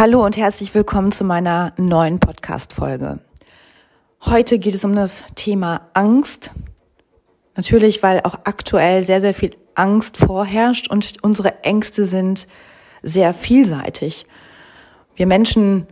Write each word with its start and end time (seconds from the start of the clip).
Hallo 0.00 0.24
und 0.24 0.38
herzlich 0.38 0.74
willkommen 0.74 1.12
zu 1.12 1.24
meiner 1.24 1.74
neuen 1.76 2.20
Podcast-Folge. 2.20 3.18
Heute 4.24 4.58
geht 4.58 4.74
es 4.74 4.82
um 4.82 4.94
das 4.94 5.24
Thema 5.34 5.90
Angst. 5.92 6.52
Natürlich, 7.54 8.02
weil 8.02 8.20
auch 8.22 8.38
aktuell 8.44 9.04
sehr, 9.04 9.20
sehr 9.20 9.34
viel 9.34 9.58
Angst 9.74 10.16
vorherrscht 10.16 10.90
und 10.90 11.16
unsere 11.20 11.64
Ängste 11.64 12.06
sind 12.06 12.48
sehr 13.02 13.34
vielseitig. 13.34 14.24
Wir 15.16 15.26
Menschen 15.26 15.86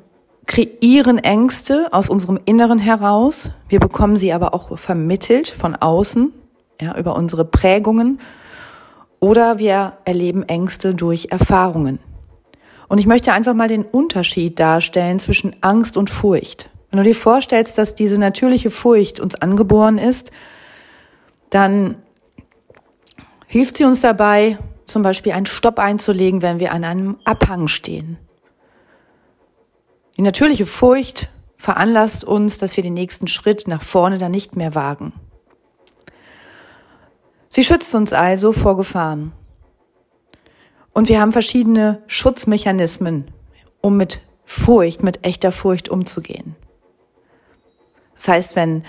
kreieren 0.46 1.18
Ängste 1.18 1.88
aus 1.92 2.08
unserem 2.08 2.40
Inneren 2.46 2.78
heraus. 2.78 3.50
Wir 3.68 3.78
bekommen 3.78 4.16
sie 4.16 4.32
aber 4.32 4.54
auch 4.54 4.78
vermittelt 4.78 5.48
von 5.48 5.76
außen, 5.76 6.32
ja, 6.80 6.96
über 6.96 7.14
unsere 7.14 7.44
Prägungen. 7.44 8.20
Oder 9.20 9.58
wir 9.58 9.98
erleben 10.06 10.44
Ängste 10.44 10.94
durch 10.94 11.26
Erfahrungen. 11.30 11.98
Und 12.88 12.98
ich 12.98 13.06
möchte 13.06 13.32
einfach 13.32 13.54
mal 13.54 13.68
den 13.68 13.84
Unterschied 13.84 14.58
darstellen 14.58 15.18
zwischen 15.18 15.54
Angst 15.60 15.96
und 15.96 16.10
Furcht. 16.10 16.70
Wenn 16.90 16.98
du 16.98 17.04
dir 17.04 17.14
vorstellst, 17.14 17.76
dass 17.76 17.94
diese 17.94 18.18
natürliche 18.18 18.70
Furcht 18.70 19.20
uns 19.20 19.34
angeboren 19.34 19.98
ist, 19.98 20.30
dann 21.50 21.96
hilft 23.46 23.76
sie 23.76 23.84
uns 23.84 24.00
dabei, 24.00 24.58
zum 24.86 25.02
Beispiel 25.02 25.32
einen 25.32 25.46
Stopp 25.46 25.78
einzulegen, 25.78 26.40
wenn 26.40 26.60
wir 26.60 26.72
an 26.72 26.84
einem 26.84 27.18
Abhang 27.24 27.68
stehen. 27.68 28.18
Die 30.16 30.22
natürliche 30.22 30.66
Furcht 30.66 31.28
veranlasst 31.58 32.24
uns, 32.24 32.56
dass 32.56 32.76
wir 32.76 32.82
den 32.82 32.94
nächsten 32.94 33.28
Schritt 33.28 33.68
nach 33.68 33.82
vorne 33.82 34.16
dann 34.16 34.30
nicht 34.30 34.56
mehr 34.56 34.74
wagen. 34.74 35.12
Sie 37.50 37.64
schützt 37.64 37.94
uns 37.94 38.12
also 38.12 38.52
vor 38.52 38.76
Gefahren. 38.76 39.32
Und 40.98 41.08
wir 41.08 41.20
haben 41.20 41.30
verschiedene 41.30 42.02
Schutzmechanismen, 42.08 43.30
um 43.80 43.96
mit 43.96 44.20
Furcht, 44.44 45.04
mit 45.04 45.24
echter 45.24 45.52
Furcht 45.52 45.88
umzugehen. 45.88 46.56
Das 48.16 48.26
heißt, 48.26 48.56
wenn 48.56 48.82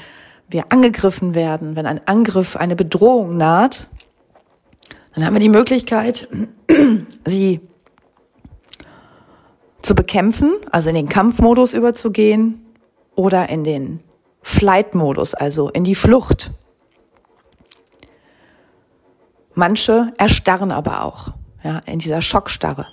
wir 0.49 0.71
angegriffen 0.71 1.35
werden, 1.35 1.75
wenn 1.75 1.85
ein 1.85 2.01
Angriff, 2.07 2.55
eine 2.55 2.75
Bedrohung 2.75 3.37
naht, 3.37 3.89
dann 5.13 5.23
haben 5.23 5.35
wir 5.35 5.39
die 5.39 5.49
Möglichkeit, 5.49 6.27
sie 7.25 7.61
zu 9.83 9.93
bekämpfen, 9.93 10.55
also 10.71 10.89
in 10.89 10.95
den 10.95 11.09
Kampfmodus 11.09 11.75
überzugehen 11.75 12.65
oder 13.13 13.49
in 13.49 13.63
den 13.63 13.99
Flight-Modus, 14.41 15.35
also 15.35 15.69
in 15.69 15.83
die 15.83 15.93
Flucht. 15.93 16.49
Manche 19.53 20.11
erstarren 20.17 20.71
aber 20.71 21.03
auch 21.03 21.33
ja, 21.63 21.79
in 21.85 21.99
dieser 21.99 22.21
Schockstarre 22.21 22.87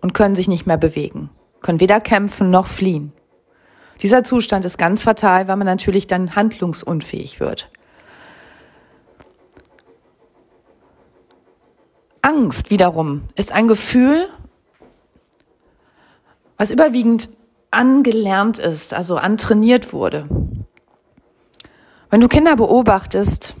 und 0.00 0.14
können 0.14 0.34
sich 0.34 0.48
nicht 0.48 0.66
mehr 0.66 0.78
bewegen, 0.78 1.30
können 1.60 1.80
weder 1.80 2.00
kämpfen 2.00 2.50
noch 2.50 2.66
fliehen. 2.66 3.12
Dieser 4.02 4.22
Zustand 4.22 4.64
ist 4.64 4.78
ganz 4.78 5.02
fatal, 5.02 5.48
weil 5.48 5.56
man 5.56 5.66
natürlich 5.66 6.06
dann 6.06 6.36
handlungsunfähig 6.36 7.40
wird. 7.40 7.70
Angst 12.22 12.70
wiederum 12.70 13.22
ist 13.36 13.52
ein 13.52 13.68
Gefühl, 13.68 14.28
was 16.56 16.70
überwiegend 16.70 17.30
angelernt 17.70 18.58
ist, 18.58 18.94
also 18.94 19.16
antrainiert 19.16 19.92
wurde. 19.92 20.28
Wenn 22.10 22.20
du 22.20 22.28
Kinder 22.28 22.56
beobachtest, 22.56 23.54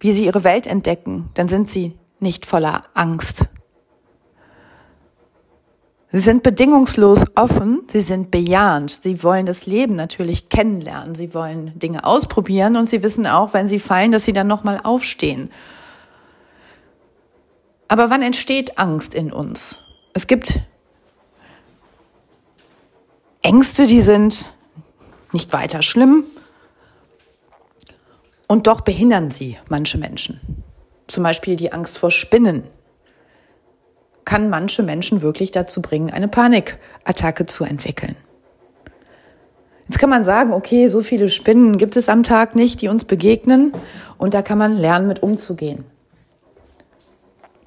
wie 0.00 0.12
sie 0.12 0.26
ihre 0.26 0.44
Welt 0.44 0.66
entdecken, 0.66 1.30
dann 1.34 1.48
sind 1.48 1.70
sie 1.70 1.98
nicht 2.20 2.46
voller 2.46 2.84
Angst. 2.94 3.46
Sie 6.10 6.20
sind 6.20 6.42
bedingungslos 6.42 7.24
offen, 7.34 7.82
sie 7.88 8.00
sind 8.00 8.30
bejahend, 8.30 8.90
sie 8.90 9.22
wollen 9.22 9.44
das 9.44 9.66
Leben 9.66 9.94
natürlich 9.94 10.48
kennenlernen, 10.48 11.14
sie 11.14 11.34
wollen 11.34 11.78
Dinge 11.78 12.04
ausprobieren 12.04 12.76
und 12.76 12.86
sie 12.86 13.02
wissen 13.02 13.26
auch, 13.26 13.52
wenn 13.52 13.68
sie 13.68 13.78
fallen, 13.78 14.10
dass 14.10 14.24
sie 14.24 14.32
dann 14.32 14.46
nochmal 14.46 14.80
aufstehen. 14.82 15.50
Aber 17.88 18.08
wann 18.08 18.22
entsteht 18.22 18.78
Angst 18.78 19.14
in 19.14 19.32
uns? 19.32 19.78
Es 20.14 20.26
gibt 20.26 20.60
Ängste, 23.42 23.86
die 23.86 24.00
sind 24.00 24.46
nicht 25.32 25.52
weiter 25.52 25.82
schlimm 25.82 26.24
und 28.46 28.66
doch 28.66 28.80
behindern 28.80 29.30
sie 29.30 29.58
manche 29.68 29.98
Menschen. 29.98 30.40
Zum 31.06 31.22
Beispiel 31.22 31.56
die 31.56 31.72
Angst 31.72 31.98
vor 31.98 32.10
Spinnen 32.10 32.64
kann 34.28 34.50
manche 34.50 34.82
Menschen 34.82 35.22
wirklich 35.22 35.52
dazu 35.52 35.80
bringen, 35.80 36.10
eine 36.10 36.28
Panikattacke 36.28 37.46
zu 37.46 37.64
entwickeln. 37.64 38.14
Jetzt 39.88 39.98
kann 39.98 40.10
man 40.10 40.22
sagen, 40.22 40.52
okay, 40.52 40.88
so 40.88 41.00
viele 41.00 41.30
Spinnen 41.30 41.78
gibt 41.78 41.96
es 41.96 42.10
am 42.10 42.24
Tag 42.24 42.54
nicht, 42.54 42.82
die 42.82 42.88
uns 42.88 43.06
begegnen 43.06 43.72
und 44.18 44.34
da 44.34 44.42
kann 44.42 44.58
man 44.58 44.76
lernen, 44.76 45.08
mit 45.08 45.22
umzugehen. 45.22 45.86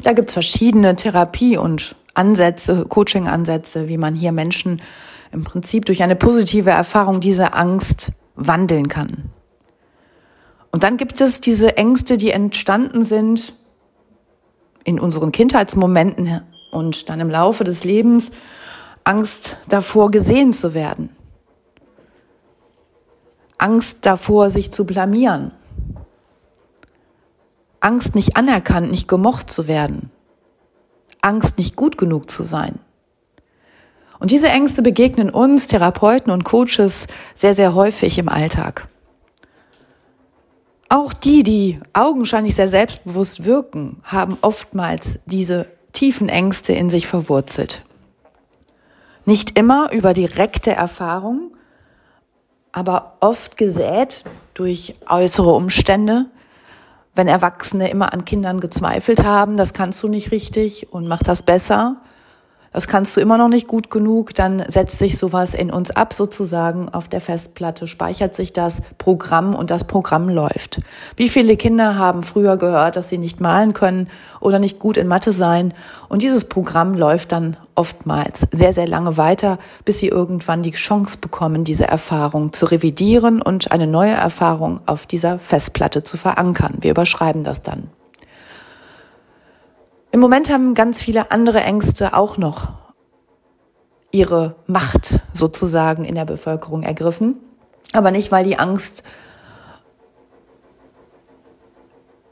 Da 0.03 0.13
gibt 0.13 0.29
es 0.29 0.33
verschiedene 0.33 0.95
Therapie- 0.95 1.57
und 1.57 1.95
Ansätze, 2.13 2.85
Coaching-Ansätze, 2.87 3.87
wie 3.87 3.97
man 3.97 4.13
hier 4.13 4.31
Menschen 4.31 4.83
im 5.31 5.43
Prinzip 5.43 5.87
durch 5.87 6.03
eine 6.03 6.15
positive 6.15 6.69
Erfahrung 6.69 7.21
diese 7.21 7.55
Angst 7.55 8.11
wandeln 8.35 8.87
kann. 8.87 9.31
Und 10.71 10.83
dann 10.83 10.97
gibt 10.97 11.19
es 11.21 11.41
diese 11.41 11.75
Ängste, 11.75 12.17
die 12.17 12.29
entstanden 12.29 13.03
sind 13.03 13.55
in 14.83 14.99
unseren 14.99 15.31
Kindheitsmomenten 15.31 16.43
und 16.71 17.09
dann 17.09 17.19
im 17.19 17.29
Laufe 17.29 17.63
des 17.63 17.83
Lebens 17.83 18.31
Angst 19.03 19.57
davor, 19.67 20.11
gesehen 20.11 20.53
zu 20.53 20.73
werden. 20.73 21.09
Angst 23.57 23.99
davor, 24.01 24.49
sich 24.49 24.71
zu 24.71 24.85
blamieren. 24.85 25.51
Angst, 27.79 28.15
nicht 28.15 28.37
anerkannt, 28.37 28.91
nicht 28.91 29.07
gemocht 29.07 29.49
zu 29.49 29.67
werden. 29.67 30.11
Angst, 31.21 31.57
nicht 31.57 31.75
gut 31.75 31.97
genug 31.97 32.29
zu 32.29 32.43
sein. 32.43 32.79
Und 34.19 34.29
diese 34.29 34.49
Ängste 34.49 34.83
begegnen 34.83 35.31
uns, 35.31 35.67
Therapeuten 35.67 36.31
und 36.31 36.43
Coaches, 36.43 37.07
sehr, 37.33 37.55
sehr 37.55 37.73
häufig 37.73 38.19
im 38.19 38.29
Alltag. 38.29 38.87
Auch 40.89 41.13
die, 41.13 41.41
die 41.41 41.79
augenscheinlich 41.93 42.55
sehr 42.55 42.67
selbstbewusst 42.67 43.45
wirken, 43.45 44.01
haben 44.03 44.37
oftmals 44.41 45.19
diese 45.25 45.67
tiefen 45.93 46.29
Ängste 46.29 46.73
in 46.73 46.89
sich 46.89 47.07
verwurzelt. 47.07 47.83
Nicht 49.25 49.57
immer 49.57 49.91
über 49.91 50.13
direkte 50.13 50.71
Erfahrung, 50.71 51.55
aber 52.71 53.17
oft 53.19 53.57
gesät 53.57 54.23
durch 54.53 54.95
äußere 55.07 55.51
Umstände. 55.53 56.25
Wenn 57.13 57.27
Erwachsene 57.27 57.89
immer 57.89 58.13
an 58.13 58.25
Kindern 58.25 58.59
gezweifelt 58.59 59.23
haben, 59.23 59.57
das 59.57 59.73
kannst 59.73 60.01
du 60.01 60.07
nicht 60.07 60.31
richtig 60.31 60.91
und 60.93 61.07
mach 61.07 61.21
das 61.21 61.43
besser, 61.43 62.01
das 62.73 62.87
kannst 62.87 63.15
du 63.15 63.21
immer 63.21 63.37
noch 63.37 63.49
nicht 63.49 63.67
gut 63.67 63.89
genug, 63.89 64.33
dann 64.33 64.63
setzt 64.67 64.99
sich 64.99 65.17
sowas 65.17 65.53
in 65.53 65.71
uns 65.71 65.91
ab 65.91 66.13
sozusagen 66.13 66.87
auf 66.89 67.09
der 67.09 67.19
Festplatte, 67.19 67.87
speichert 67.87 68.33
sich 68.33 68.53
das 68.53 68.81
Programm 68.97 69.55
und 69.55 69.71
das 69.71 69.83
Programm 69.83 70.29
läuft. 70.29 70.79
Wie 71.17 71.29
viele 71.29 71.57
Kinder 71.57 71.97
haben 71.97 72.23
früher 72.23 72.57
gehört, 72.57 72.95
dass 72.95 73.09
sie 73.09 73.17
nicht 73.17 73.41
malen 73.41 73.73
können 73.73 74.07
oder 74.39 74.59
nicht 74.59 74.79
gut 74.79 74.97
in 74.97 75.07
Mathe 75.07 75.33
sein 75.33 75.73
und 76.07 76.21
dieses 76.21 76.45
Programm 76.45 76.93
läuft 76.93 77.33
dann 77.33 77.57
oftmals 77.75 78.45
sehr, 78.51 78.73
sehr 78.73 78.87
lange 78.87 79.17
weiter, 79.17 79.57
bis 79.85 79.99
sie 79.99 80.07
irgendwann 80.07 80.63
die 80.63 80.71
Chance 80.71 81.17
bekommen, 81.19 81.63
diese 81.63 81.87
Erfahrung 81.87 82.53
zu 82.53 82.65
revidieren 82.67 83.41
und 83.41 83.71
eine 83.71 83.87
neue 83.87 84.11
Erfahrung 84.11 84.79
auf 84.85 85.05
dieser 85.05 85.39
Festplatte 85.39 86.03
zu 86.03 86.17
verankern. 86.17 86.77
Wir 86.81 86.91
überschreiben 86.91 87.43
das 87.43 87.61
dann. 87.63 87.89
Im 90.13 90.19
Moment 90.19 90.49
haben 90.49 90.73
ganz 90.73 91.01
viele 91.01 91.31
andere 91.31 91.61
Ängste 91.61 92.13
auch 92.13 92.37
noch 92.37 92.67
ihre 94.11 94.55
Macht 94.67 95.21
sozusagen 95.33 96.03
in 96.03 96.15
der 96.15 96.25
Bevölkerung 96.25 96.83
ergriffen. 96.83 97.37
Aber 97.93 98.11
nicht, 98.11 98.29
weil 98.29 98.43
die 98.43 98.59
Angst 98.59 99.03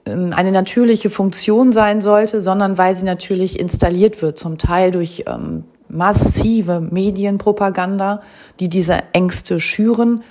ähm, 0.06 0.34
eine 0.36 0.52
natürliche 0.52 1.10
Funktion 1.10 1.72
sein 1.72 2.02
sollte, 2.02 2.42
sondern 2.42 2.78
weil 2.78 2.98
sie 2.98 3.06
natürlich 3.06 3.58
installiert 3.58 4.22
wird, 4.22 4.38
zum 4.38 4.58
Teil 4.58 4.92
durch 4.92 5.24
ähm, 5.28 5.64
massive 5.88 6.82
Medienpropaganda, 6.82 8.22
die 8.60 8.68
diese 8.68 9.00
Ängste 9.14 9.62
schüren. 9.62 10.24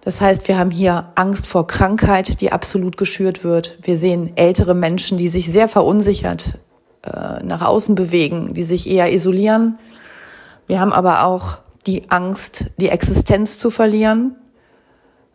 Das 0.00 0.20
heißt, 0.20 0.48
wir 0.48 0.58
haben 0.58 0.72
hier 0.72 1.12
Angst 1.14 1.46
vor 1.46 1.68
Krankheit, 1.68 2.40
die 2.40 2.50
absolut 2.50 2.96
geschürt 2.96 3.44
wird. 3.44 3.78
Wir 3.82 3.98
sehen 3.98 4.32
ältere 4.34 4.74
Menschen, 4.74 5.16
die 5.16 5.28
sich 5.28 5.46
sehr 5.46 5.68
verunsichert 5.68 6.58
äh, 7.04 7.42
nach 7.42 7.62
außen 7.62 7.94
bewegen, 7.94 8.54
die 8.54 8.62
sich 8.62 8.88
eher 8.88 9.12
isolieren. 9.12 9.78
Wir 10.66 10.80
haben 10.80 10.92
aber 10.92 11.24
auch 11.24 11.58
die 11.86 12.10
Angst, 12.10 12.66
die 12.78 12.88
Existenz 12.88 13.58
zu 13.58 13.70
verlieren. 13.70 14.36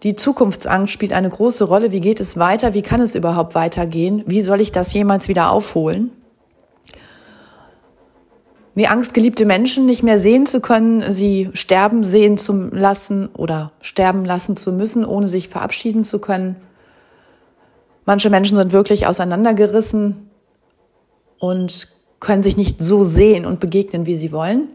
Die 0.04 0.16
Zukunftsangst 0.16 0.94
spielt 0.94 1.12
eine 1.12 1.30
große 1.30 1.66
Rolle. 1.66 1.92
Wie 1.92 2.02
geht 2.02 2.20
es 2.20 2.38
weiter? 2.38 2.74
Wie 2.74 2.84
kann 2.84 3.02
es 3.02 3.16
überhaupt 3.16 3.56
weitergehen? 3.56 4.24
Wie 4.28 4.42
soll 4.44 4.62
ich 4.62 4.72
das 4.72 4.94
jemals 4.94 5.28
wieder 5.28 5.52
aufholen? 5.52 6.12
Wie 8.76 8.88
Angst, 8.88 9.16
geliebte 9.16 9.46
Menschen 9.46 9.88
nicht 9.88 10.04
mehr 10.04 10.20
sehen 10.20 10.46
zu 10.46 10.62
können, 10.62 11.12
sie 11.12 11.50
sterben 11.54 12.04
sehen 12.04 12.38
zu 12.38 12.54
lassen 12.72 13.28
oder 13.34 13.72
sterben 13.82 14.24
lassen 14.24 14.56
zu 14.56 14.72
müssen, 14.72 15.04
ohne 15.04 15.28
sich 15.28 15.50
verabschieden 15.50 16.04
zu 16.04 16.20
können. 16.20 16.58
Manche 18.06 18.30
Menschen 18.30 18.56
sind 18.56 18.72
wirklich 18.72 19.08
auseinandergerissen 19.08 20.27
und 21.40 21.90
können 22.20 22.44
sich 22.44 22.58
nicht 22.58 22.82
so 22.82 23.04
sehen 23.04 23.46
und 23.46 23.60
begegnen, 23.60 24.06
wie 24.06 24.16
sie 24.16 24.32
wollen. 24.32 24.70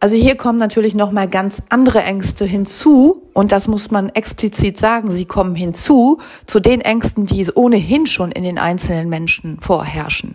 Also 0.00 0.16
hier 0.16 0.36
kommen 0.36 0.58
natürlich 0.58 0.94
noch 0.94 1.12
mal 1.12 1.28
ganz 1.28 1.62
andere 1.68 2.02
Ängste 2.02 2.44
hinzu 2.44 3.22
und 3.34 3.52
das 3.52 3.68
muss 3.68 3.92
man 3.92 4.08
explizit 4.08 4.76
sagen, 4.76 5.12
sie 5.12 5.26
kommen 5.26 5.54
hinzu 5.54 6.18
zu 6.46 6.58
den 6.58 6.80
Ängsten, 6.80 7.24
die 7.24 7.48
ohnehin 7.54 8.06
schon 8.06 8.32
in 8.32 8.42
den 8.42 8.58
einzelnen 8.58 9.08
Menschen 9.08 9.60
vorherrschen. 9.60 10.34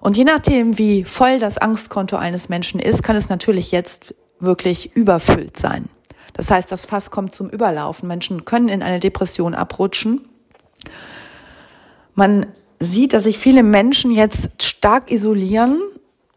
Und 0.00 0.16
je 0.16 0.24
nachdem, 0.24 0.78
wie 0.78 1.04
voll 1.04 1.38
das 1.38 1.58
Angstkonto 1.58 2.16
eines 2.16 2.48
Menschen 2.48 2.80
ist, 2.80 3.02
kann 3.02 3.16
es 3.16 3.28
natürlich 3.28 3.70
jetzt 3.70 4.14
wirklich 4.38 4.96
überfüllt 4.96 5.58
sein. 5.58 5.90
Das 6.32 6.50
heißt, 6.50 6.72
das 6.72 6.86
Fass 6.86 7.10
kommt 7.10 7.34
zum 7.34 7.50
Überlaufen. 7.50 8.08
Menschen 8.08 8.46
können 8.46 8.70
in 8.70 8.82
eine 8.82 8.98
Depression 8.98 9.54
abrutschen. 9.54 10.22
Man 12.14 12.46
sieht, 12.80 13.12
dass 13.12 13.24
sich 13.24 13.38
viele 13.38 13.62
Menschen 13.62 14.10
jetzt 14.10 14.48
stark 14.60 15.10
isolieren 15.10 15.78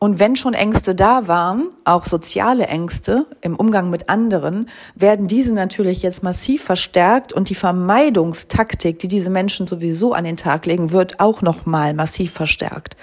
und 0.03 0.19
wenn 0.19 0.35
schon 0.35 0.53
Ängste 0.53 0.95
da 0.95 1.29
waren, 1.29 1.69
auch 1.85 2.05
soziale 2.05 2.67
Ängste 2.67 3.25
im 3.39 3.55
Umgang 3.55 3.89
mit 3.89 4.09
anderen, 4.09 4.67
werden 4.95 5.27
diese 5.27 5.53
natürlich 5.53 6.03
jetzt 6.03 6.23
massiv 6.23 6.61
verstärkt 6.61 7.31
und 7.31 7.47
die 7.47 7.55
Vermeidungstaktik, 7.55 8.99
die 8.99 9.07
diese 9.07 9.29
Menschen 9.29 9.65
sowieso 9.65 10.11
an 10.11 10.25
den 10.25 10.35
Tag 10.35 10.65
legen, 10.65 10.91
wird 10.91 11.21
auch 11.21 11.41
nochmal 11.41 11.93
massiv 11.93 12.33
verstärkt. 12.33 12.97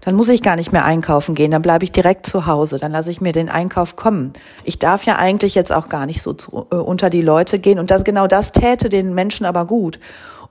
Dann 0.00 0.16
muss 0.16 0.28
ich 0.30 0.42
gar 0.42 0.56
nicht 0.56 0.72
mehr 0.72 0.84
einkaufen 0.84 1.36
gehen, 1.36 1.52
dann 1.52 1.62
bleibe 1.62 1.84
ich 1.84 1.92
direkt 1.92 2.26
zu 2.26 2.46
Hause, 2.46 2.78
dann 2.80 2.90
lasse 2.90 3.12
ich 3.12 3.20
mir 3.20 3.30
den 3.30 3.48
Einkauf 3.48 3.94
kommen. 3.94 4.32
Ich 4.64 4.80
darf 4.80 5.04
ja 5.04 5.14
eigentlich 5.14 5.54
jetzt 5.54 5.72
auch 5.72 5.88
gar 5.88 6.06
nicht 6.06 6.22
so 6.22 6.32
zu, 6.32 6.66
äh, 6.72 6.74
unter 6.74 7.08
die 7.08 7.22
Leute 7.22 7.60
gehen 7.60 7.78
und 7.78 7.92
das 7.92 8.02
genau 8.02 8.26
das 8.26 8.50
täte 8.50 8.88
den 8.88 9.14
Menschen 9.14 9.46
aber 9.46 9.64
gut, 9.64 10.00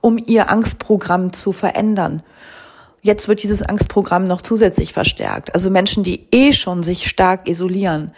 um 0.02 0.18
ihr 0.18 0.50
Angstprogramm 0.50 1.32
zu 1.32 1.52
verändern. 1.52 2.22
Jetzt 3.00 3.26
wird 3.26 3.42
dieses 3.42 3.62
Angstprogramm 3.62 4.24
noch 4.24 4.42
zusätzlich 4.42 4.92
verstärkt. 4.92 5.54
Also 5.54 5.70
Menschen, 5.70 6.02
die 6.02 6.26
eh 6.30 6.52
schon 6.52 6.82
sich 6.82 7.08
stark 7.08 7.48
isolieren 7.48 8.12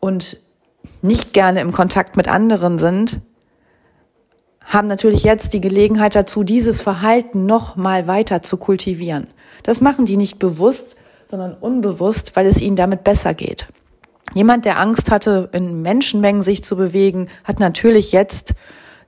und 0.00 0.38
nicht 1.02 1.32
gerne 1.32 1.60
im 1.60 1.72
Kontakt 1.72 2.16
mit 2.16 2.26
anderen 2.26 2.78
sind, 2.78 3.20
haben 4.60 4.88
natürlich 4.88 5.24
jetzt 5.24 5.52
die 5.52 5.60
Gelegenheit 5.60 6.14
dazu, 6.14 6.44
dieses 6.44 6.80
Verhalten 6.80 7.46
noch 7.46 7.76
mal 7.76 8.06
weiter 8.06 8.42
zu 8.42 8.56
kultivieren. 8.56 9.26
Das 9.62 9.80
machen 9.80 10.04
die 10.04 10.16
nicht 10.16 10.38
bewusst, 10.38 10.96
sondern 11.26 11.54
unbewusst, 11.54 12.36
weil 12.36 12.46
es 12.46 12.60
ihnen 12.60 12.76
damit 12.76 13.04
besser 13.04 13.34
geht. 13.34 13.68
Jemand, 14.34 14.64
der 14.64 14.78
Angst 14.78 15.10
hatte, 15.10 15.48
in 15.52 15.82
Menschenmengen 15.82 16.42
sich 16.42 16.62
zu 16.62 16.76
bewegen, 16.76 17.28
hat 17.44 17.58
natürlich 17.58 18.12
jetzt 18.12 18.54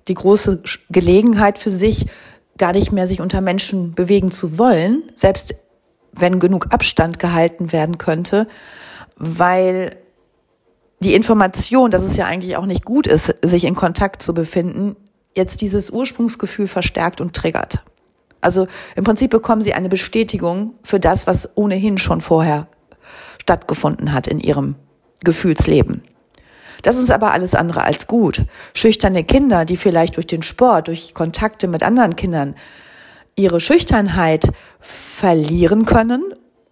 die 0.09 0.15
große 0.15 0.63
Gelegenheit 0.91 1.59
für 1.59 1.71
sich, 1.71 2.07
gar 2.59 2.73
nicht 2.73 2.93
mehr 2.93 3.07
sich 3.07 3.21
unter 3.21 3.41
Menschen 3.41 3.95
bewegen 3.95 4.31
zu 4.31 4.59
wollen, 4.59 5.11
selbst 5.17 5.55
wenn 6.13 6.39
genug 6.39 6.67
Abstand 6.71 7.19
gehalten 7.19 7.73
werden 7.73 7.99
könnte, 7.99 8.47
weil 9.17 9.97
die 11.01 11.15
Information, 11.15 11.91
dass 11.91 12.03
es 12.03 12.17
ja 12.17 12.27
eigentlich 12.27 12.57
auch 12.57 12.67
nicht 12.67 12.85
gut 12.85 13.07
ist, 13.07 13.35
sich 13.43 13.65
in 13.65 13.75
Kontakt 13.75 14.23
zu 14.23 14.35
befinden, 14.35 14.97
jetzt 15.35 15.61
dieses 15.61 15.91
Ursprungsgefühl 15.91 16.69
verstärkt 16.69 17.21
und 17.21 17.35
triggert. 17.35 17.83
Also 18.41 18.67
im 18.97 19.05
Prinzip 19.05 19.31
bekommen 19.31 19.63
sie 19.63 19.75
eine 19.75 19.89
Bestätigung 19.89 20.75
für 20.83 21.01
das, 21.01 21.27
was 21.27 21.49
ohnehin 21.55 21.99
schon 21.99 22.21
vorher 22.21 22.69
stattgefunden 23.41 24.13
hat 24.13 24.27
in 24.27 24.41
ihrem 24.41 24.77
Gefühlsleben. 25.25 26.03
Das 26.83 26.97
ist 26.97 27.11
aber 27.11 27.33
alles 27.33 27.55
andere 27.55 27.83
als 27.83 28.07
gut. 28.07 28.45
Schüchterne 28.75 29.25
Kinder, 29.25 29.65
die 29.65 29.77
vielleicht 29.77 30.17
durch 30.17 30.27
den 30.27 30.43
Sport, 30.43 30.89
durch 30.89 31.15
Kontakte 31.15 31.69
mit 31.69 31.83
anderen 31.83 32.17
Kindern 32.17 32.55
ihre 33.37 33.61
Schüchternheit 33.61 34.53
verlieren 34.81 35.87
können, 35.87 36.23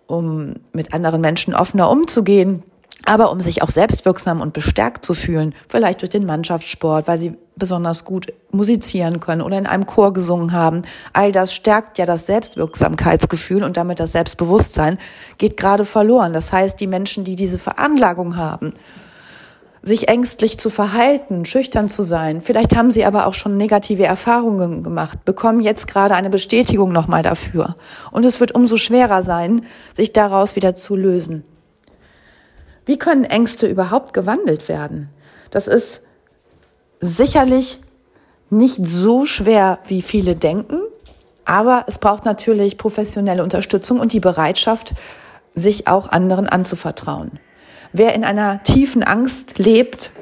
um 0.07 0.55
mit 0.73 0.93
anderen 0.93 1.21
Menschen 1.21 1.55
offener 1.55 1.89
umzugehen, 1.89 2.65
aber 3.07 3.31
um 3.33 3.41
sich 3.41 3.63
auch 3.63 3.71
selbstwirksam 3.71 4.41
und 4.41 4.53
bestärkt 4.53 5.05
zu 5.05 5.15
fühlen, 5.15 5.55
vielleicht 5.69 6.03
durch 6.03 6.11
den 6.11 6.27
Mannschaftssport, 6.27 7.09
weil 7.09 7.19
sie 7.19 7.37
besonders 7.57 8.05
gut 8.05 8.33
musizieren 8.51 9.21
können 9.21 9.43
oder 9.43 9.59
in 9.59 9.67
einem 9.67 9.87
Chor 9.87 10.13
gesungen 10.13 10.53
haben. 10.53 10.83
All 11.13 11.33
das 11.33 11.55
stärkt 11.55 11.99
ja 11.99 12.07
das 12.07 12.27
Selbstwirksamkeitsgefühl 12.27 13.63
und 13.63 13.77
damit 13.77 14.01
das 14.01 14.13
Selbstbewusstsein 14.13 14.99
geht 15.39 15.57
gerade 15.57 15.85
verloren. 15.85 16.33
Das 16.33 16.53
heißt, 16.53 16.81
die 16.81 16.87
Menschen, 16.87 17.25
die 17.25 17.37
diese 17.37 17.59
Veranlagung 17.59 18.37
haben, 18.37 18.75
sich 19.83 20.09
ängstlich 20.09 20.59
zu 20.59 20.69
verhalten, 20.69 21.45
schüchtern 21.47 21.89
zu 21.89 22.03
sein. 22.03 22.43
Vielleicht 22.43 22.77
haben 22.77 22.91
sie 22.91 23.05
aber 23.05 23.27
auch 23.27 23.35
schon 23.35 23.57
negative 23.57 24.05
Erfahrungen 24.05 24.83
gemacht, 24.83 25.25
bekommen 25.25 25.61
jetzt 25.61 25.87
gerade 25.87 26.15
eine 26.15 26.29
Bestätigung 26.29 26.93
nochmal 26.93 27.23
dafür. 27.23 27.77
Und 28.11 28.25
es 28.25 28.41
wird 28.41 28.55
umso 28.55 28.77
schwerer 28.77 29.23
sein, 29.23 29.63
sich 29.97 30.13
daraus 30.13 30.55
wieder 30.55 30.75
zu 30.75 30.97
lösen. 30.97 31.45
Wie 32.85 32.99
können 32.99 33.25
Ängste 33.25 33.67
überhaupt 33.67 34.13
gewandelt 34.13 34.69
werden? 34.69 35.09
Das 35.51 35.67
ist 35.67 36.03
sicherlich 37.01 37.81
nicht 38.51 38.87
so 38.87 39.25
schwer, 39.25 39.79
wie 39.87 40.03
viele 40.03 40.37
denken, 40.37 40.81
aber 41.45 41.85
es 41.87 41.99
braucht 41.99 42.27
natürlich 42.27 42.77
professionelle 42.77 43.43
Unterstützung 43.43 43.99
und 43.99 44.13
die 44.13 44.21
Bereitschaft, 44.21 44.93
sich 45.55 45.89
auch 45.89 46.09
anderen 46.09 46.49
anzuvertrauen. 46.49 47.41
Wer 47.93 48.15
in 48.15 48.25
einer 48.25 48.63
tiefen 48.63 49.03
Angst 49.03 49.59
lebt, 49.59 50.13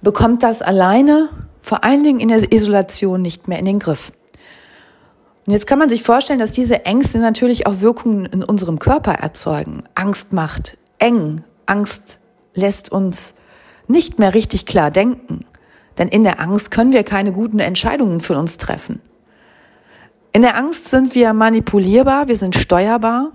bekommt 0.00 0.42
das 0.42 0.62
alleine, 0.62 1.28
vor 1.60 1.84
allen 1.84 2.04
Dingen 2.04 2.20
in 2.20 2.28
der 2.28 2.52
Isolation, 2.52 3.20
nicht 3.20 3.48
mehr 3.48 3.58
in 3.58 3.66
den 3.66 3.78
Griff. 3.78 4.12
Und 5.46 5.52
jetzt 5.52 5.66
kann 5.66 5.78
man 5.78 5.90
sich 5.90 6.02
vorstellen, 6.02 6.38
dass 6.38 6.52
diese 6.52 6.86
Ängste 6.86 7.18
natürlich 7.18 7.66
auch 7.66 7.80
Wirkungen 7.80 8.24
in 8.26 8.42
unserem 8.42 8.78
Körper 8.78 9.12
erzeugen. 9.12 9.82
Angst 9.94 10.32
macht 10.32 10.78
eng. 10.98 11.44
Angst 11.66 12.18
lässt 12.54 12.90
uns 12.90 13.34
nicht 13.86 14.18
mehr 14.18 14.32
richtig 14.32 14.64
klar 14.64 14.90
denken. 14.90 15.44
Denn 15.98 16.08
in 16.08 16.24
der 16.24 16.40
Angst 16.40 16.70
können 16.70 16.92
wir 16.92 17.04
keine 17.04 17.32
guten 17.32 17.58
Entscheidungen 17.58 18.20
für 18.20 18.38
uns 18.38 18.56
treffen. 18.56 19.00
In 20.32 20.42
der 20.42 20.56
Angst 20.56 20.90
sind 20.90 21.14
wir 21.14 21.32
manipulierbar, 21.34 22.26
wir 22.26 22.36
sind 22.36 22.56
steuerbar 22.56 23.32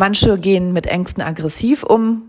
Manche 0.00 0.38
gehen 0.38 0.72
mit 0.72 0.86
Ängsten 0.86 1.24
aggressiv 1.24 1.82
um 1.82 2.22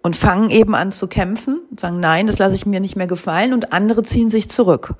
und 0.00 0.14
fangen 0.14 0.48
eben 0.48 0.76
an 0.76 0.92
zu 0.92 1.08
kämpfen 1.08 1.58
und 1.72 1.80
sagen, 1.80 1.98
nein, 1.98 2.28
das 2.28 2.38
lasse 2.38 2.54
ich 2.54 2.66
mir 2.66 2.78
nicht 2.78 2.94
mehr 2.94 3.08
gefallen 3.08 3.52
und 3.52 3.72
andere 3.72 4.04
ziehen 4.04 4.30
sich 4.30 4.48
zurück. 4.48 4.94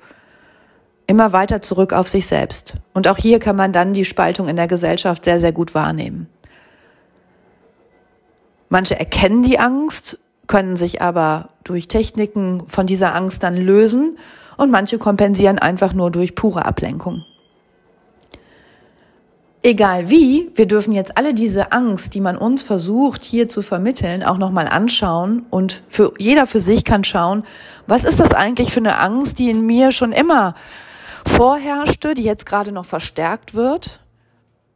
Immer 1.07 1.31
weiter 1.31 1.61
zurück 1.61 1.93
auf 1.93 2.09
sich 2.09 2.27
selbst. 2.27 2.75
Und 2.93 3.07
auch 3.07 3.15
hier 3.15 3.39
kann 3.39 3.55
man 3.55 3.71
dann 3.71 3.93
die 3.93 4.03
Spaltung 4.03 4.49
in 4.49 4.57
der 4.57 4.67
Gesellschaft 4.67 5.23
sehr, 5.23 5.39
sehr 5.39 5.53
gut 5.53 5.73
wahrnehmen. 5.73 6.27
Manche 8.67 8.99
erkennen 8.99 9.41
die 9.41 9.57
Angst, 9.57 10.19
können 10.47 10.75
sich 10.75 11.01
aber 11.01 11.51
durch 11.63 11.87
Techniken 11.87 12.63
von 12.67 12.87
dieser 12.87 13.15
Angst 13.15 13.41
dann 13.41 13.55
lösen 13.55 14.17
und 14.57 14.69
manche 14.69 14.97
kompensieren 14.97 15.59
einfach 15.59 15.93
nur 15.93 16.11
durch 16.11 16.35
pure 16.35 16.65
Ablenkung. 16.65 17.23
Egal 19.67 20.09
wie, 20.09 20.49
wir 20.55 20.65
dürfen 20.65 20.93
jetzt 20.93 21.17
alle 21.17 21.33
diese 21.33 21.73
Angst, 21.73 22.13
die 22.13 22.21
man 22.21 22.37
uns 22.37 22.63
versucht 22.63 23.21
hier 23.21 23.49
zu 23.49 23.61
vermitteln, 23.61 24.23
auch 24.23 24.37
nochmal 24.37 24.65
anschauen 24.65 25.45
und 25.49 25.83
für 25.89 26.13
jeder 26.17 26.47
für 26.47 26.61
sich 26.61 26.85
kann 26.85 27.03
schauen, 27.03 27.43
was 27.85 28.05
ist 28.05 28.21
das 28.21 28.33
eigentlich 28.33 28.71
für 28.71 28.79
eine 28.79 28.97
Angst, 28.97 29.39
die 29.39 29.49
in 29.49 29.65
mir 29.65 29.91
schon 29.91 30.13
immer 30.13 30.55
vorherrschte, 31.25 32.13
die 32.13 32.23
jetzt 32.23 32.45
gerade 32.45 32.71
noch 32.71 32.85
verstärkt 32.85 33.55
wird? 33.55 33.99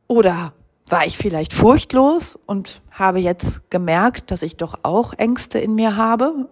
Oder 0.07 0.51
war 0.89 1.05
ich 1.05 1.17
vielleicht 1.17 1.53
furchtlos 1.53 2.37
und 2.45 2.81
habe 2.91 3.21
jetzt 3.21 3.61
gemerkt, 3.69 4.29
dass 4.29 4.41
ich 4.41 4.57
doch 4.57 4.79
auch 4.83 5.13
Ängste 5.13 5.57
in 5.57 5.73
mir 5.73 5.95
habe? 5.95 6.49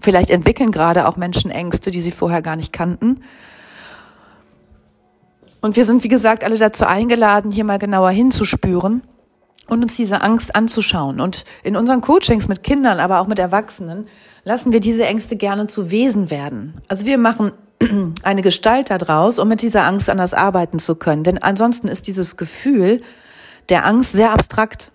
Vielleicht 0.00 0.30
entwickeln 0.30 0.72
gerade 0.72 1.06
auch 1.06 1.16
Menschen 1.16 1.52
Ängste, 1.52 1.92
die 1.92 2.00
sie 2.00 2.10
vorher 2.10 2.42
gar 2.42 2.56
nicht 2.56 2.72
kannten. 2.72 3.20
Und 5.66 5.74
wir 5.74 5.84
sind, 5.84 6.04
wie 6.04 6.08
gesagt, 6.08 6.44
alle 6.44 6.56
dazu 6.56 6.86
eingeladen, 6.86 7.50
hier 7.50 7.64
mal 7.64 7.80
genauer 7.80 8.10
hinzuspüren 8.10 9.02
und 9.66 9.82
uns 9.82 9.96
diese 9.96 10.22
Angst 10.22 10.54
anzuschauen. 10.54 11.20
Und 11.20 11.42
in 11.64 11.74
unseren 11.74 12.02
Coachings 12.02 12.46
mit 12.46 12.62
Kindern, 12.62 13.00
aber 13.00 13.18
auch 13.18 13.26
mit 13.26 13.40
Erwachsenen, 13.40 14.06
lassen 14.44 14.70
wir 14.70 14.78
diese 14.78 15.04
Ängste 15.04 15.34
gerne 15.34 15.66
zu 15.66 15.90
Wesen 15.90 16.30
werden. 16.30 16.80
Also 16.86 17.04
wir 17.04 17.18
machen 17.18 17.50
eine 18.22 18.42
Gestalt 18.42 18.90
daraus, 18.90 19.40
um 19.40 19.48
mit 19.48 19.60
dieser 19.60 19.82
Angst 19.82 20.08
anders 20.08 20.34
arbeiten 20.34 20.78
zu 20.78 20.94
können. 20.94 21.24
Denn 21.24 21.42
ansonsten 21.42 21.88
ist 21.88 22.06
dieses 22.06 22.36
Gefühl 22.36 23.02
der 23.68 23.86
Angst 23.86 24.12
sehr 24.12 24.30
abstrakt. 24.30 24.92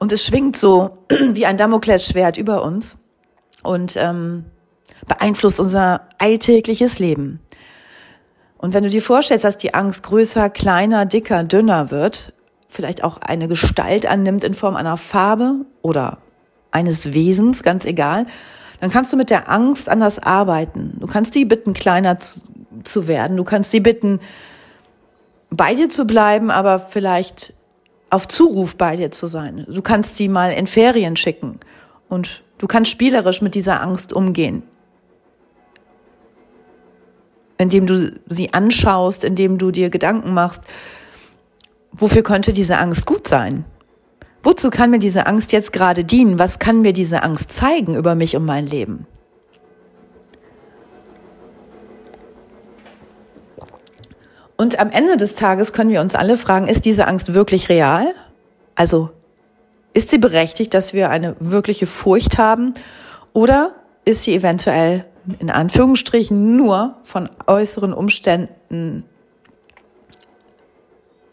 Und 0.00 0.10
es 0.10 0.26
schwingt 0.26 0.56
so 0.56 0.98
wie 1.08 1.46
ein 1.46 1.56
Damoklesschwert 1.56 2.36
über 2.36 2.64
uns 2.64 2.98
und 3.62 3.94
ähm, 3.96 4.46
beeinflusst 5.06 5.60
unser 5.60 6.08
alltägliches 6.18 6.98
Leben. 6.98 7.38
Und 8.60 8.74
wenn 8.74 8.84
du 8.84 8.90
dir 8.90 9.00
vorstellst, 9.00 9.44
dass 9.44 9.56
die 9.56 9.72
Angst 9.72 10.02
größer, 10.02 10.50
kleiner, 10.50 11.06
dicker, 11.06 11.44
dünner 11.44 11.90
wird, 11.90 12.34
vielleicht 12.68 13.02
auch 13.02 13.16
eine 13.16 13.48
Gestalt 13.48 14.04
annimmt 14.04 14.44
in 14.44 14.52
Form 14.52 14.76
einer 14.76 14.98
Farbe 14.98 15.64
oder 15.80 16.18
eines 16.70 17.14
Wesens, 17.14 17.62
ganz 17.62 17.86
egal, 17.86 18.26
dann 18.80 18.90
kannst 18.90 19.14
du 19.14 19.16
mit 19.16 19.30
der 19.30 19.50
Angst 19.50 19.88
anders 19.88 20.18
arbeiten. 20.18 20.98
Du 21.00 21.06
kannst 21.06 21.34
die 21.34 21.46
bitten, 21.46 21.72
kleiner 21.72 22.20
zu, 22.20 22.42
zu 22.84 23.08
werden. 23.08 23.38
Du 23.38 23.44
kannst 23.44 23.70
sie 23.70 23.80
bitten, 23.80 24.20
bei 25.48 25.74
dir 25.74 25.88
zu 25.88 26.04
bleiben, 26.04 26.50
aber 26.50 26.80
vielleicht 26.80 27.54
auf 28.10 28.28
Zuruf 28.28 28.76
bei 28.76 28.94
dir 28.96 29.10
zu 29.10 29.26
sein. 29.26 29.64
Du 29.70 29.80
kannst 29.80 30.18
sie 30.18 30.28
mal 30.28 30.52
in 30.52 30.66
Ferien 30.66 31.16
schicken 31.16 31.60
und 32.10 32.42
du 32.58 32.66
kannst 32.66 32.90
spielerisch 32.90 33.40
mit 33.40 33.54
dieser 33.54 33.80
Angst 33.80 34.12
umgehen. 34.12 34.64
Indem 37.60 37.84
du 37.84 38.18
sie 38.26 38.54
anschaust, 38.54 39.22
indem 39.22 39.58
du 39.58 39.70
dir 39.70 39.90
Gedanken 39.90 40.32
machst, 40.32 40.62
wofür 41.92 42.22
könnte 42.22 42.54
diese 42.54 42.78
Angst 42.78 43.04
gut 43.04 43.28
sein? 43.28 43.66
Wozu 44.42 44.70
kann 44.70 44.90
mir 44.90 44.98
diese 44.98 45.26
Angst 45.26 45.52
jetzt 45.52 45.70
gerade 45.70 46.02
dienen? 46.02 46.38
Was 46.38 46.58
kann 46.58 46.80
mir 46.80 46.94
diese 46.94 47.22
Angst 47.22 47.52
zeigen 47.52 47.96
über 47.96 48.14
mich 48.14 48.34
und 48.34 48.46
mein 48.46 48.66
Leben? 48.66 49.06
Und 54.56 54.80
am 54.80 54.90
Ende 54.90 55.18
des 55.18 55.34
Tages 55.34 55.74
können 55.74 55.90
wir 55.90 56.00
uns 56.00 56.14
alle 56.14 56.38
fragen, 56.38 56.66
ist 56.66 56.86
diese 56.86 57.06
Angst 57.06 57.34
wirklich 57.34 57.68
real? 57.68 58.06
Also 58.74 59.10
ist 59.92 60.08
sie 60.08 60.18
berechtigt, 60.18 60.72
dass 60.72 60.94
wir 60.94 61.10
eine 61.10 61.36
wirkliche 61.40 61.86
Furcht 61.86 62.38
haben? 62.38 62.72
Oder 63.34 63.74
ist 64.06 64.22
sie 64.22 64.34
eventuell 64.34 65.04
in 65.38 65.50
Anführungsstrichen 65.50 66.56
nur 66.56 66.96
von 67.04 67.28
äußeren 67.46 67.92
Umständen 67.92 69.04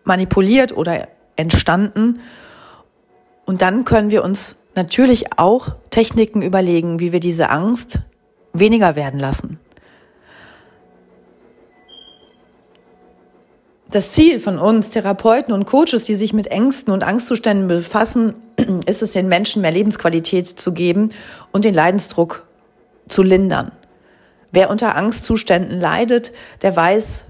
manipuliert 0.04 0.76
oder 0.76 1.08
entstanden 1.36 2.20
und 3.48 3.62
dann 3.62 3.86
können 3.86 4.12
wir 4.12 4.26
uns 4.26 4.58
natürlich 4.76 5.40
auch 5.40 5.70
Techniken 5.90 6.42
überlegen, 6.42 7.00
wie 7.00 7.14
wir 7.14 7.22
diese 7.22 7.50
Angst 7.50 8.00
weniger 8.52 8.98
werden 8.98 9.20
lassen. 9.20 9.58
Das 13.90 14.12
Ziel 14.12 14.42
von 14.42 14.60
uns 14.60 14.90
Therapeuten 14.90 15.54
und 15.54 15.66
Coaches, 15.66 16.04
die 16.04 16.16
sich 16.16 16.34
mit 16.34 16.48
Ängsten 16.48 16.94
und 16.94 17.06
Angstzuständen 17.06 17.70
befassen, 17.70 18.34
ist 18.86 19.02
es, 19.02 19.14
den 19.14 19.30
Menschen 19.30 19.62
mehr 19.62 19.72
Lebensqualität 19.72 20.46
zu 20.46 20.74
geben 20.74 21.12
und 21.54 21.64
den 21.64 21.74
Leidensdruck 21.74 22.46
zu 23.08 23.24
lindern. 23.24 23.72
Wer 24.52 24.70
unter 24.70 24.96
Angstzuständen 24.96 25.80
leidet, 25.80 26.32
der 26.62 26.76
weiß, 26.76 27.26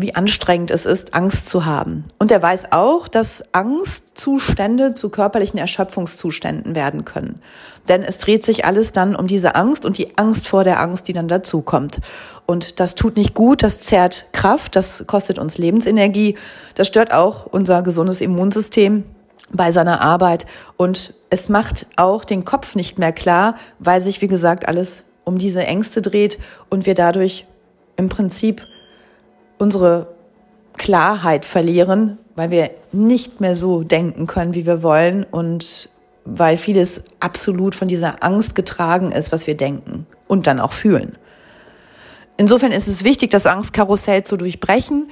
wie 0.00 0.14
anstrengend 0.14 0.70
es 0.70 0.86
ist, 0.86 1.14
Angst 1.14 1.48
zu 1.48 1.66
haben. 1.66 2.04
Und 2.18 2.30
er 2.30 2.42
weiß 2.42 2.72
auch, 2.72 3.08
dass 3.08 3.44
Angstzustände 3.52 4.94
zu 4.94 5.10
körperlichen 5.10 5.58
Erschöpfungszuständen 5.58 6.74
werden 6.74 7.04
können. 7.04 7.40
Denn 7.88 8.02
es 8.02 8.18
dreht 8.18 8.44
sich 8.44 8.64
alles 8.64 8.92
dann 8.92 9.14
um 9.14 9.26
diese 9.26 9.54
Angst 9.54 9.84
und 9.84 9.98
die 9.98 10.16
Angst 10.16 10.48
vor 10.48 10.64
der 10.64 10.80
Angst, 10.80 11.08
die 11.08 11.12
dann 11.12 11.28
dazukommt. 11.28 12.00
Und 12.46 12.80
das 12.80 12.94
tut 12.94 13.16
nicht 13.16 13.34
gut, 13.34 13.62
das 13.62 13.80
zerrt 13.80 14.26
Kraft, 14.32 14.74
das 14.76 15.04
kostet 15.06 15.38
uns 15.38 15.58
Lebensenergie, 15.58 16.36
das 16.74 16.88
stört 16.88 17.12
auch 17.12 17.46
unser 17.46 17.82
gesundes 17.82 18.20
Immunsystem 18.20 19.04
bei 19.52 19.72
seiner 19.72 20.00
Arbeit 20.00 20.46
und 20.76 21.14
es 21.28 21.48
macht 21.48 21.86
auch 21.96 22.24
den 22.24 22.44
Kopf 22.44 22.76
nicht 22.76 22.98
mehr 22.98 23.12
klar, 23.12 23.56
weil 23.78 24.00
sich, 24.00 24.20
wie 24.20 24.28
gesagt, 24.28 24.68
alles 24.68 25.04
um 25.30 25.38
diese 25.38 25.64
Ängste 25.64 26.02
dreht 26.02 26.38
und 26.70 26.86
wir 26.86 26.94
dadurch 26.94 27.46
im 27.94 28.08
Prinzip 28.08 28.66
unsere 29.58 30.08
Klarheit 30.76 31.44
verlieren, 31.44 32.18
weil 32.34 32.50
wir 32.50 32.70
nicht 32.90 33.40
mehr 33.40 33.54
so 33.54 33.84
denken 33.84 34.26
können, 34.26 34.54
wie 34.54 34.66
wir 34.66 34.82
wollen 34.82 35.24
und 35.30 35.88
weil 36.24 36.56
vieles 36.56 37.02
absolut 37.20 37.76
von 37.76 37.86
dieser 37.86 38.24
Angst 38.24 38.56
getragen 38.56 39.12
ist, 39.12 39.30
was 39.30 39.46
wir 39.46 39.56
denken 39.56 40.06
und 40.26 40.48
dann 40.48 40.58
auch 40.58 40.72
fühlen. 40.72 41.16
Insofern 42.36 42.72
ist 42.72 42.88
es 42.88 43.04
wichtig, 43.04 43.30
das 43.30 43.46
Angstkarussell 43.46 44.24
zu 44.24 44.36
durchbrechen 44.36 45.10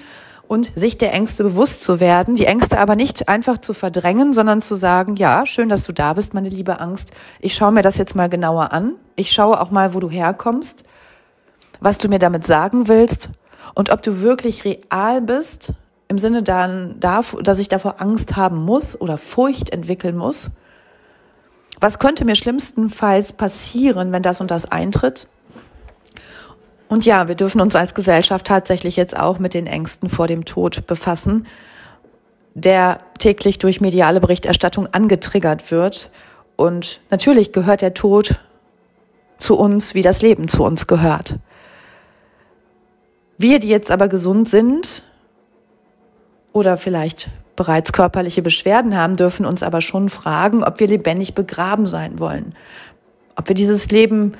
und 0.49 0.73
sich 0.75 0.99
der 0.99 1.13
Ängste 1.13 1.45
bewusst 1.45 1.85
zu 1.85 2.01
werden, 2.01 2.35
die 2.35 2.47
Ängste 2.47 2.79
aber 2.79 2.97
nicht 2.97 3.29
einfach 3.29 3.59
zu 3.59 3.73
verdrängen, 3.73 4.33
sondern 4.33 4.63
zu 4.63 4.75
sagen, 4.75 5.15
ja, 5.15 5.47
schön, 5.47 5.69
dass 5.69 5.85
du 5.85 5.93
da 5.93 6.15
bist, 6.15 6.35
meine 6.35 6.49
liebe 6.49 6.81
Angst. 6.81 7.13
Ich 7.39 7.55
schaue 7.55 7.71
mir 7.71 7.83
das 7.83 7.99
jetzt 7.99 8.17
mal 8.17 8.29
genauer 8.29 8.73
an. 8.73 8.95
Ich 9.19 9.33
schaue 9.33 9.61
auch 9.61 9.73
mal, 9.73 9.95
wo 9.95 10.01
du 10.01 10.09
herkommst, 10.09 10.85
was 11.81 11.99
du 11.99 12.09
mir 12.09 12.21
damit 12.21 12.47
sagen 12.47 12.87
willst 12.87 13.31
und 13.75 13.91
ob 13.91 14.01
du 14.01 14.21
wirklich 14.21 14.65
real 14.65 15.21
bist, 15.21 15.73
im 16.07 16.19
Sinne 16.19 16.45
dann, 16.45 17.01
dass 17.01 17.59
ich 17.59 17.67
davor 17.67 18.01
Angst 18.01 18.37
haben 18.37 18.59
muss 18.59 18.99
oder 18.99 19.19
Furcht 19.19 19.71
entwickeln 19.71 20.17
muss. 20.17 20.51
Was 21.81 21.99
könnte 21.99 22.25
mir 22.25 22.37
schlimmstenfalls 22.37 23.33
passieren, 23.33 24.13
wenn 24.13 24.23
das 24.23 24.41
und 24.41 24.53
das 24.53 24.67
eintritt? 24.71 25.27
Und 26.89 27.05
ja, 27.05 27.27
wir 27.27 27.35
dürfen 27.35 27.61
uns 27.61 27.75
als 27.75 27.95
Gesellschaft 27.95 28.47
tatsächlich 28.47 28.95
jetzt 28.95 29.19
auch 29.19 29.41
mit 29.41 29.53
den 29.53 29.67
Ängsten 29.67 30.09
vor 30.09 30.29
dem 30.29 30.45
Tod 30.45 30.87
befassen, 30.87 31.45
der 32.55 33.01
täglich 33.19 33.59
durch 33.59 33.81
mediale 33.81 34.21
Berichterstattung 34.21 34.87
angetriggert 34.87 35.73
wird. 35.73 36.09
Und 36.55 37.01
natürlich 37.11 37.53
gehört 37.53 37.83
der 37.83 37.95
Tod 37.95 38.39
zu 39.39 39.57
uns, 39.57 39.95
wie 39.95 40.03
das 40.03 40.21
Leben 40.21 40.49
zu 40.49 40.63
uns 40.65 40.87
gehört. 40.87 41.37
Wir, 43.39 43.61
die 43.61 43.69
jetzt 43.69 43.91
aber 43.91 44.09
gesund 44.09 44.49
sind 44.49 45.05
oder 46.53 46.77
vielleicht 46.77 47.31
bereits 47.57 47.93
körperliche 47.93 48.43
Beschwerden 48.43 48.97
haben, 48.97 49.17
dürfen 49.17 49.47
uns 49.47 49.63
aber 49.63 49.81
schon 49.81 50.09
fragen, 50.09 50.63
ob 50.63 50.81
wir 50.81 50.89
lebendig 50.89 51.35
begraben 51.35 51.87
sein 51.87 52.19
wollen. 52.19 52.55
Ob 53.37 53.49
wir 53.49 53.55
dieses 53.55 53.91
Leben 53.91 54.33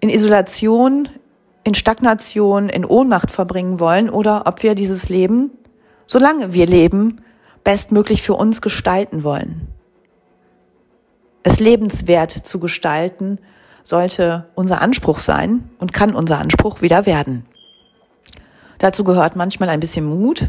in 0.00 0.10
Isolation, 0.10 1.08
in 1.62 1.74
Stagnation, 1.74 2.68
in 2.68 2.84
Ohnmacht 2.84 3.30
verbringen 3.30 3.80
wollen 3.80 4.10
oder 4.10 4.46
ob 4.46 4.62
wir 4.62 4.74
dieses 4.74 5.08
Leben, 5.08 5.50
solange 6.06 6.52
wir 6.52 6.66
leben, 6.66 7.22
bestmöglich 7.64 8.22
für 8.22 8.34
uns 8.34 8.60
gestalten 8.60 9.24
wollen. 9.24 9.68
Es 11.42 11.60
lebenswert 11.60 12.30
zu 12.30 12.58
gestalten 12.58 13.38
sollte 13.84 14.46
unser 14.54 14.80
Anspruch 14.80 15.20
sein 15.20 15.70
und 15.78 15.92
kann 15.92 16.14
unser 16.14 16.38
Anspruch 16.38 16.80
wieder 16.80 17.06
werden. 17.06 17.46
Dazu 18.78 19.04
gehört 19.04 19.36
manchmal 19.36 19.68
ein 19.68 19.80
bisschen 19.80 20.04
Mut. 20.06 20.48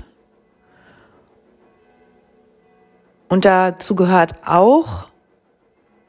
Und 3.27 3.45
dazu 3.45 3.95
gehört 3.95 4.35
auch, 4.45 5.07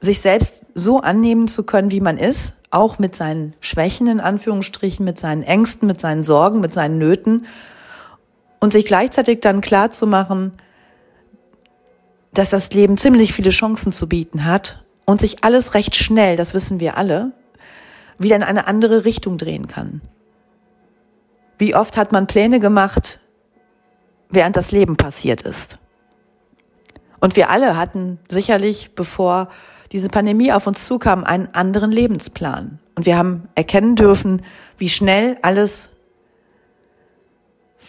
sich 0.01 0.21
selbst 0.21 0.65
so 0.75 1.01
annehmen 1.01 1.49
zu 1.49 1.65
können, 1.65 1.91
wie 1.91 2.01
man 2.01 2.17
ist, 2.17 2.53
auch 2.71 2.99
mit 2.99 3.17
seinen 3.17 3.55
Schwächen 3.61 4.07
in 4.07 4.21
Anführungsstrichen, 4.21 5.05
mit 5.05 5.19
seinen 5.19 5.43
Ängsten, 5.43 5.89
mit 5.89 6.01
seinen 6.01 6.23
Sorgen, 6.23 6.61
mit 6.61 6.75
seinen 6.75 6.99
Nöten 6.99 7.47
und 8.61 8.73
sich 8.73 8.85
gleichzeitig 8.85 9.41
dann 9.41 9.61
klar 9.61 9.91
zu 9.91 10.07
machen, 10.07 10.53
dass 12.35 12.51
das 12.51 12.71
Leben 12.71 12.99
ziemlich 12.99 13.33
viele 13.33 13.51
Chancen 13.51 13.93
zu 13.93 14.09
bieten 14.09 14.45
hat 14.45 14.86
und 15.07 15.21
sich 15.21 15.43
alles 15.43 15.73
recht 15.73 15.97
schnell, 15.97 16.37
das 16.37 16.53
wissen 16.53 16.79
wir 16.81 16.99
alle, 16.99 17.33
wieder 18.19 18.37
in 18.37 18.43
eine 18.43 18.67
andere 18.67 19.07
Richtung 19.07 19.39
drehen 19.39 19.69
kann. 19.69 20.03
Wie 21.59 21.75
oft 21.75 21.97
hat 21.97 22.13
man 22.13 22.27
Pläne 22.27 22.61
gemacht, 22.61 23.21
während 24.29 24.57
das 24.57 24.73
Leben 24.73 24.97
passiert 24.97 25.41
ist? 25.43 25.79
Und 27.21 27.37
wir 27.37 27.49
alle 27.49 27.79
hatten 27.79 28.19
sicherlich, 28.29 28.95
bevor 28.95 29.49
diese 29.93 30.09
Pandemie 30.09 30.53
auf 30.53 30.67
uns 30.67 30.85
zukam, 30.85 31.25
einen 31.25 31.49
anderen 31.55 31.91
Lebensplan. 31.91 32.79
Und 32.95 33.07
wir 33.07 33.17
haben 33.17 33.49
erkennen 33.55 33.97
dürfen, 33.97 34.43
wie 34.77 34.89
schnell 34.89 35.39
alles 35.43 35.89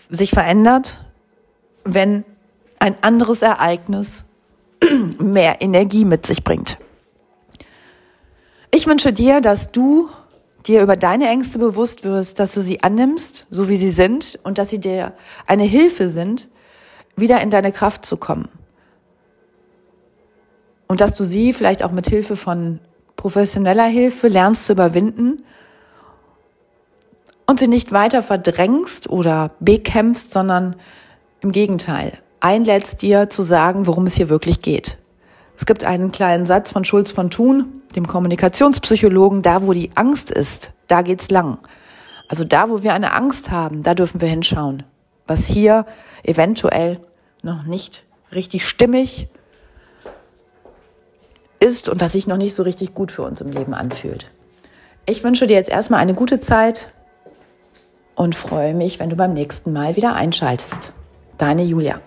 sich 0.09 0.29
verändert, 0.29 1.03
wenn 1.83 2.23
ein 2.79 2.95
anderes 3.01 3.41
Ereignis 3.41 4.23
mehr 5.19 5.61
Energie 5.61 6.05
mit 6.05 6.25
sich 6.25 6.43
bringt. 6.43 6.77
Ich 8.77 8.85
wünsche 8.85 9.11
dir, 9.11 9.41
dass 9.41 9.71
du 9.71 10.07
dir 10.67 10.83
über 10.83 10.95
deine 10.95 11.27
Ängste 11.29 11.57
bewusst 11.57 12.03
wirst, 12.03 12.37
dass 12.37 12.53
du 12.53 12.61
sie 12.61 12.83
annimmst, 12.83 13.47
so 13.49 13.69
wie 13.69 13.75
sie 13.75 13.89
sind, 13.89 14.37
und 14.43 14.59
dass 14.59 14.69
sie 14.69 14.77
dir 14.77 15.13
eine 15.47 15.63
Hilfe 15.63 16.09
sind, 16.09 16.47
wieder 17.15 17.41
in 17.41 17.49
deine 17.49 17.71
Kraft 17.71 18.05
zu 18.05 18.17
kommen. 18.17 18.49
Und 20.87 21.01
dass 21.01 21.17
du 21.17 21.23
sie 21.23 21.53
vielleicht 21.53 21.81
auch 21.81 21.89
mit 21.89 22.05
Hilfe 22.05 22.35
von 22.35 22.79
professioneller 23.15 23.87
Hilfe 23.87 24.27
lernst 24.27 24.67
zu 24.67 24.73
überwinden 24.73 25.43
und 27.47 27.59
sie 27.59 27.67
nicht 27.67 27.91
weiter 27.93 28.21
verdrängst 28.21 29.09
oder 29.09 29.55
bekämpfst, 29.59 30.29
sondern 30.29 30.75
im 31.41 31.51
Gegenteil 31.51 32.19
einlädst 32.41 33.01
dir 33.01 33.27
zu 33.27 33.41
sagen, 33.41 33.87
worum 33.87 34.05
es 34.05 34.13
hier 34.13 34.29
wirklich 34.29 34.59
geht. 34.59 34.99
Es 35.57 35.65
gibt 35.65 35.83
einen 35.83 36.11
kleinen 36.11 36.45
Satz 36.45 36.71
von 36.71 36.85
Schulz 36.85 37.11
von 37.11 37.31
Thun, 37.31 37.81
dem 37.95 38.07
Kommunikationspsychologen, 38.07 39.41
da 39.41 39.63
wo 39.63 39.73
die 39.73 39.89
Angst 39.95 40.29
ist, 40.29 40.71
da 40.87 41.01
geht's 41.01 41.29
lang. 41.29 41.57
Also 42.27 42.43
da, 42.43 42.69
wo 42.69 42.83
wir 42.83 42.93
eine 42.93 43.13
Angst 43.13 43.49
haben, 43.49 43.81
da 43.83 43.95
dürfen 43.95 44.21
wir 44.21 44.27
hinschauen, 44.27 44.83
was 45.25 45.45
hier 45.45 45.85
eventuell 46.23 46.99
noch 47.41 47.63
nicht 47.63 48.03
richtig 48.31 48.67
stimmig 48.67 49.29
ist 51.59 51.89
und 51.89 52.01
was 52.01 52.11
sich 52.11 52.27
noch 52.27 52.37
nicht 52.37 52.53
so 52.53 52.61
richtig 52.63 52.93
gut 52.93 53.11
für 53.11 53.23
uns 53.23 53.41
im 53.41 53.51
Leben 53.51 53.73
anfühlt. 53.73 54.29
Ich 55.07 55.23
wünsche 55.23 55.47
dir 55.47 55.55
jetzt 55.55 55.69
erstmal 55.69 56.01
eine 56.01 56.13
gute 56.13 56.39
Zeit 56.39 56.93
und 58.13 58.35
freue 58.35 58.75
mich, 58.75 58.99
wenn 58.99 59.09
du 59.09 59.15
beim 59.15 59.33
nächsten 59.33 59.73
Mal 59.73 59.95
wieder 59.95 60.13
einschaltest. 60.13 60.91
Deine 61.37 61.63
Julia. 61.63 61.99